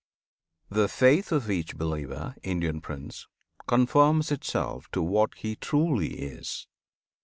The 0.67 0.87
faith 0.89 1.31
of 1.31 1.51
each 1.51 1.77
believer, 1.77 2.33
Indian 2.41 2.81
Prince! 2.81 3.27
Conforms 3.67 4.31
itself 4.31 4.89
to 4.93 5.01
what 5.03 5.35
he 5.35 5.55
truly 5.55 6.15
is. 6.21 6.65